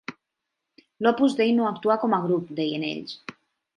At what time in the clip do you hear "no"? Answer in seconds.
1.59-1.67